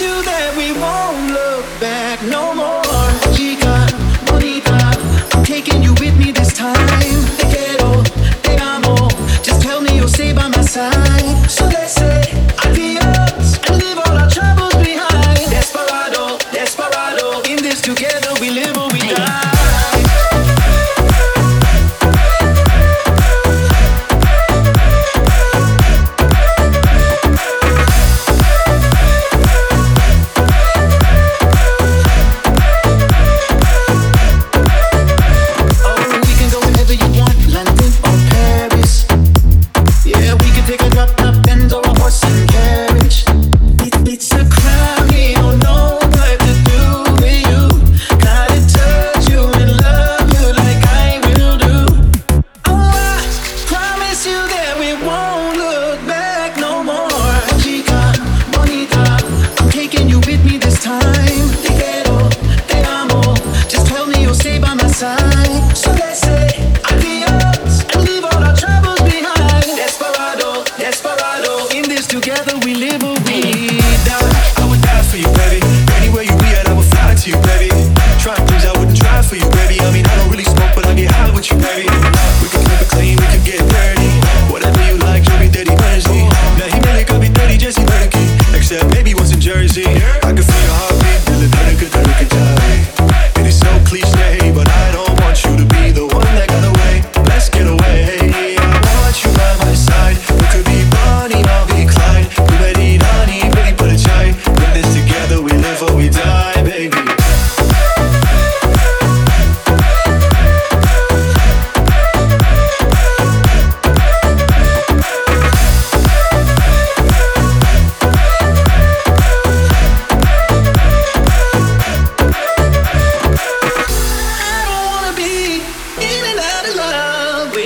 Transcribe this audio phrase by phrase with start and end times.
[0.00, 2.77] you that we won't look back no more.
[42.08, 42.57] emotion.
[72.20, 73.07] Together we live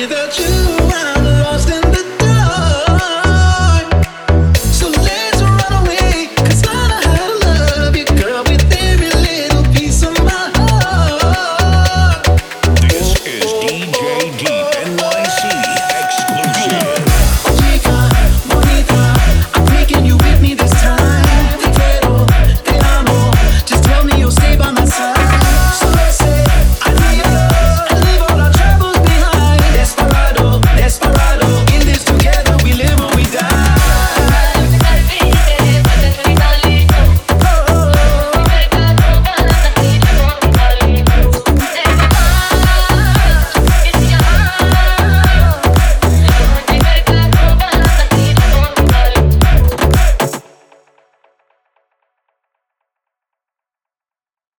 [0.00, 0.79] Without you.